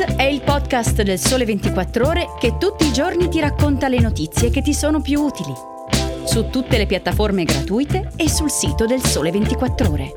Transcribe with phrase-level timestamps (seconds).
[0.00, 4.48] È il podcast del Sole 24 Ore che tutti i giorni ti racconta le notizie
[4.48, 5.52] che ti sono più utili.
[6.24, 10.14] Su tutte le piattaforme gratuite e sul sito del Sole 24 Ore.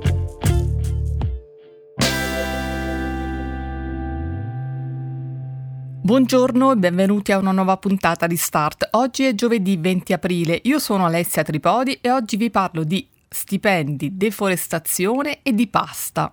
[6.02, 8.88] Buongiorno e benvenuti a una nuova puntata di Start.
[8.92, 14.16] Oggi è giovedì 20 aprile, io sono Alessia Tripodi e oggi vi parlo di stipendi,
[14.16, 16.32] deforestazione e di pasta.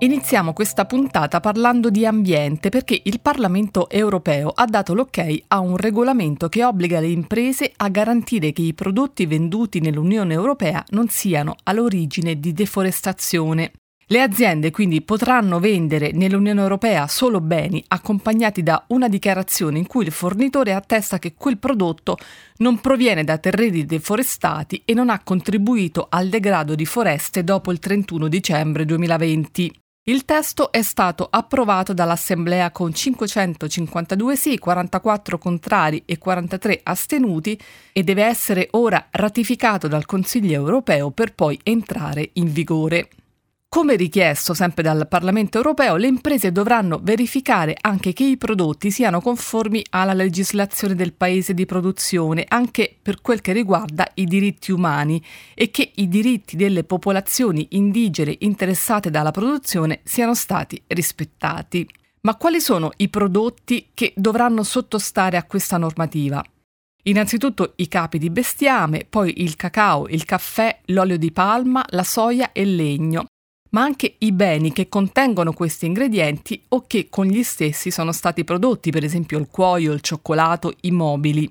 [0.00, 5.76] Iniziamo questa puntata parlando di ambiente perché il Parlamento europeo ha dato l'ok a un
[5.76, 11.56] regolamento che obbliga le imprese a garantire che i prodotti venduti nell'Unione europea non siano
[11.64, 13.72] all'origine di deforestazione.
[14.06, 20.04] Le aziende quindi potranno vendere nell'Unione Europea solo beni accompagnati da una dichiarazione in cui
[20.04, 22.16] il fornitore attesta che quel prodotto
[22.58, 27.80] non proviene da terreni deforestati e non ha contribuito al degrado di foreste dopo il
[27.80, 29.72] 31 dicembre 2020.
[30.08, 37.60] Il testo è stato approvato dall'Assemblea con 552 sì, 44 contrari e 43 astenuti
[37.92, 43.10] e deve essere ora ratificato dal Consiglio europeo per poi entrare in vigore.
[43.70, 49.20] Come richiesto sempre dal Parlamento europeo, le imprese dovranno verificare anche che i prodotti siano
[49.20, 55.22] conformi alla legislazione del paese di produzione, anche per quel che riguarda i diritti umani,
[55.52, 61.86] e che i diritti delle popolazioni indigene interessate dalla produzione siano stati rispettati.
[62.22, 66.42] Ma quali sono i prodotti che dovranno sottostare a questa normativa?
[67.02, 72.52] Innanzitutto i capi di bestiame, poi il cacao, il caffè, l'olio di palma, la soia
[72.52, 73.26] e il legno
[73.70, 78.44] ma anche i beni che contengono questi ingredienti o che con gli stessi sono stati
[78.44, 81.50] prodotti, per esempio il cuoio, il cioccolato, i mobili.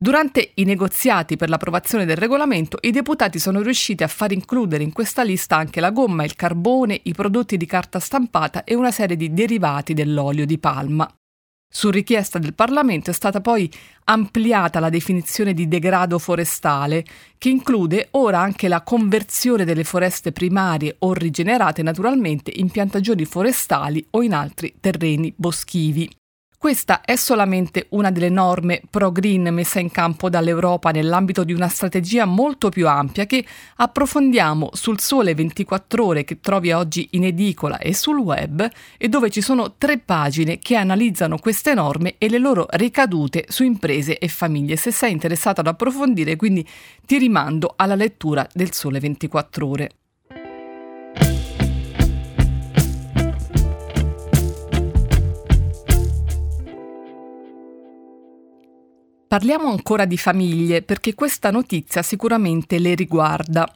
[0.00, 4.92] Durante i negoziati per l'approvazione del regolamento, i deputati sono riusciti a far includere in
[4.92, 9.16] questa lista anche la gomma, il carbone, i prodotti di carta stampata e una serie
[9.16, 11.12] di derivati dell'olio di palma.
[11.70, 13.70] Su richiesta del Parlamento è stata poi
[14.04, 17.04] ampliata la definizione di degrado forestale,
[17.36, 24.04] che include ora anche la conversione delle foreste primarie o rigenerate naturalmente in piantagioni forestali
[24.10, 26.10] o in altri terreni boschivi.
[26.60, 32.24] Questa è solamente una delle norme pro-green messa in campo dall'Europa nell'ambito di una strategia
[32.24, 33.46] molto più ampia che
[33.76, 39.30] approfondiamo sul Sole 24 ore che trovi oggi in edicola e sul web e dove
[39.30, 44.26] ci sono tre pagine che analizzano queste norme e le loro ricadute su imprese e
[44.26, 44.74] famiglie.
[44.74, 46.66] Se sei interessato ad approfondire, quindi
[47.06, 49.90] ti rimando alla lettura del Sole 24 ore.
[59.28, 63.70] Parliamo ancora di famiglie perché questa notizia sicuramente le riguarda.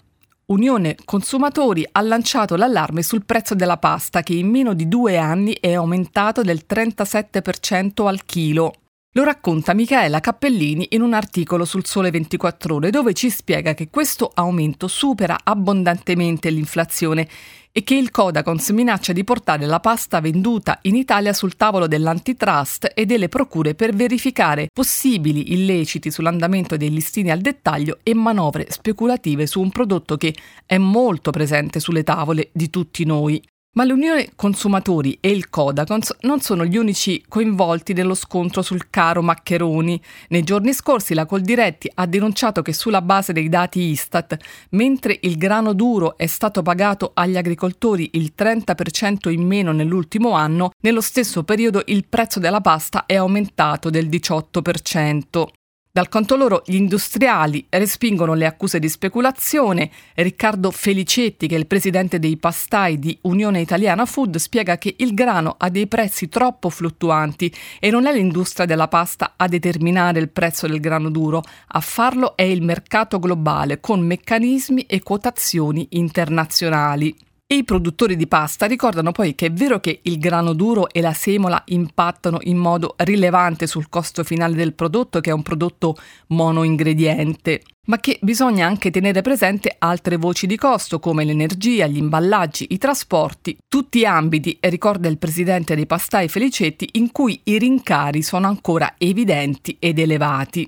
[0.46, 5.54] Unione Consumatori ha lanciato l'allarme sul prezzo della pasta che in meno di due anni
[5.60, 8.72] è aumentato del 37% al chilo.
[9.14, 13.90] Lo racconta Michaela Cappellini in un articolo sul Sole 24 ore dove ci spiega che
[13.90, 17.28] questo aumento supera abbondantemente l'inflazione
[17.72, 22.90] e che il Codacons minaccia di portare la pasta venduta in Italia sul tavolo dell'antitrust
[22.94, 29.46] e delle procure per verificare possibili illeciti sull'andamento dei listini al dettaglio e manovre speculative
[29.46, 30.34] su un prodotto che
[30.64, 33.42] è molto presente sulle tavole di tutti noi.
[33.74, 39.22] Ma l'Unione Consumatori e il Codacons non sono gli unici coinvolti nello scontro sul caro
[39.22, 39.98] Maccheroni.
[40.28, 44.36] Nei giorni scorsi la Coldiretti ha denunciato che sulla base dei dati Istat,
[44.72, 50.72] mentre il grano duro è stato pagato agli agricoltori il 30% in meno nell'ultimo anno,
[50.82, 55.61] nello stesso periodo il prezzo della pasta è aumentato del 18%.
[55.94, 59.90] Dal canto loro gli industriali respingono le accuse di speculazione.
[60.14, 65.12] Riccardo Felicetti, che è il presidente dei pastai di Unione Italiana Food, spiega che il
[65.12, 70.30] grano ha dei prezzi troppo fluttuanti e non è l'industria della pasta a determinare il
[70.30, 77.14] prezzo del grano duro, a farlo è il mercato globale con meccanismi e quotazioni internazionali.
[77.52, 81.02] E i produttori di pasta ricordano poi che è vero che il grano duro e
[81.02, 85.94] la semola impattano in modo rilevante sul costo finale del prodotto, che è un prodotto
[86.28, 92.68] monoingrediente, ma che bisogna anche tenere presente altre voci di costo come l'energia, gli imballaggi,
[92.70, 98.46] i trasporti, tutti ambiti, ricorda il presidente dei pastai Felicetti, in cui i rincari sono
[98.46, 100.66] ancora evidenti ed elevati.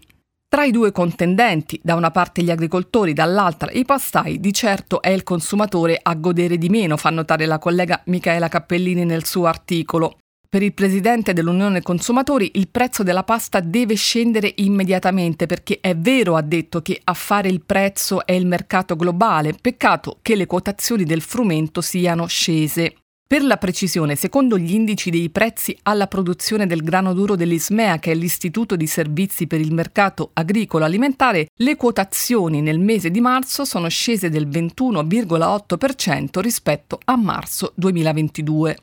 [0.54, 5.08] Tra i due contendenti, da una parte gli agricoltori, dall'altra i pastai, di certo è
[5.08, 10.18] il consumatore a godere di meno, fa notare la collega Michaela Cappellini nel suo articolo.
[10.48, 16.36] Per il presidente dell'Unione Consumatori il prezzo della pasta deve scendere immediatamente perché è vero,
[16.36, 21.02] ha detto, che a fare il prezzo è il mercato globale, peccato che le quotazioni
[21.02, 22.94] del frumento siano scese.
[23.26, 28.12] Per la precisione, secondo gli indici dei prezzi alla produzione del grano duro dell'ISMEA, che
[28.12, 33.65] è l'Istituto di Servizi per il Mercato Agricolo Alimentare, le quotazioni nel mese di marzo
[33.65, 38.76] sono scese del 21,8% rispetto a marzo 2022.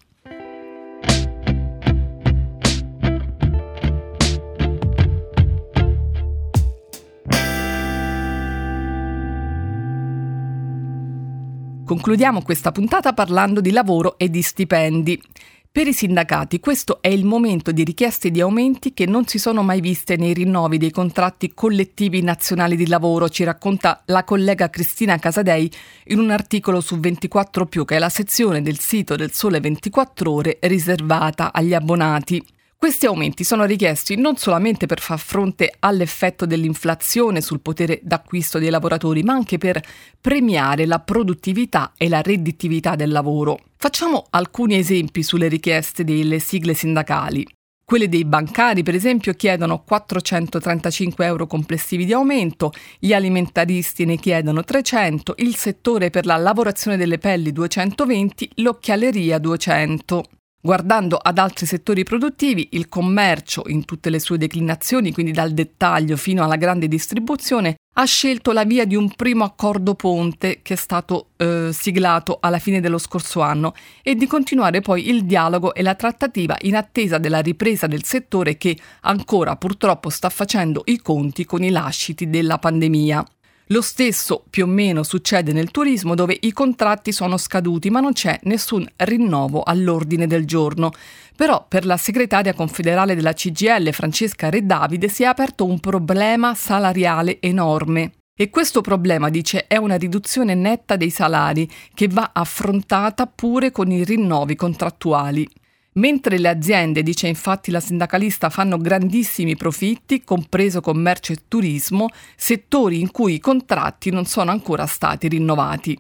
[11.92, 15.22] Concludiamo questa puntata parlando di lavoro e di stipendi.
[15.70, 19.62] Per i sindacati questo è il momento di richieste di aumenti che non si sono
[19.62, 25.20] mai viste nei rinnovi dei contratti collettivi nazionali di lavoro, ci racconta la collega Cristina
[25.20, 25.70] Casadei
[26.06, 30.60] in un articolo su 24 che è la sezione del sito del Sole 24 ore
[30.62, 32.42] riservata agli abbonati.
[32.84, 38.72] Questi aumenti sono richiesti non solamente per far fronte all'effetto dell'inflazione sul potere d'acquisto dei
[38.72, 39.80] lavoratori, ma anche per
[40.20, 43.60] premiare la produttività e la redditività del lavoro.
[43.78, 47.46] Facciamo alcuni esempi sulle richieste delle sigle sindacali.
[47.86, 54.64] Quelle dei bancari, per esempio, chiedono 435 euro complessivi di aumento, gli alimentaristi ne chiedono
[54.64, 60.24] 300, il settore per la lavorazione delle pelli 220, l'occhialeria 200.
[60.64, 66.16] Guardando ad altri settori produttivi, il commercio in tutte le sue declinazioni, quindi dal dettaglio
[66.18, 70.78] fino alla grande distribuzione, ha scelto la via di un primo accordo ponte che è
[70.78, 73.74] stato eh, siglato alla fine dello scorso anno
[74.04, 78.56] e di continuare poi il dialogo e la trattativa in attesa della ripresa del settore
[78.58, 83.26] che ancora purtroppo sta facendo i conti con i lasciti della pandemia.
[83.72, 88.12] Lo stesso più o meno succede nel turismo dove i contratti sono scaduti ma non
[88.12, 90.92] c'è nessun rinnovo all'ordine del giorno.
[91.38, 96.54] Però per la segretaria confederale della CGL Francesca Re Davide si è aperto un problema
[96.54, 98.12] salariale enorme.
[98.38, 103.90] E questo problema, dice, è una riduzione netta dei salari che va affrontata pure con
[103.90, 105.48] i rinnovi contrattuali.
[105.94, 112.08] Mentre le aziende, dice infatti la sindacalista, fanno grandissimi profitti, compreso commercio e turismo,
[112.38, 116.00] settori in cui i contratti non sono ancora stati rinnovati.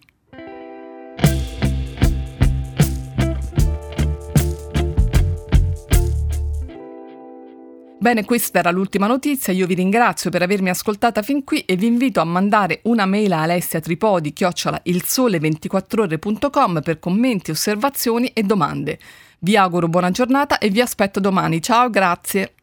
[7.99, 11.85] Bene, questa era l'ultima notizia, io vi ringrazio per avermi ascoltata fin qui e vi
[11.85, 18.97] invito a mandare una mail a Alessia Tripodi, chiocciola ilsole24ore.com per commenti, osservazioni e domande.
[19.43, 21.63] Vi auguro buona giornata e vi aspetto domani.
[21.63, 22.53] Ciao, grazie.